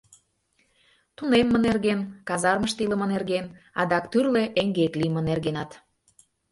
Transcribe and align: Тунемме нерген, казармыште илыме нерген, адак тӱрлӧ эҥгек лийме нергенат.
Тунемме 1.15 1.57
нерген, 1.67 1.99
казармыште 2.27 2.79
илыме 2.85 3.05
нерген, 3.13 3.45
адак 3.81 4.05
тӱрлӧ 4.11 4.43
эҥгек 4.61 4.93
лийме 5.01 5.21
нергенат. 5.29 5.71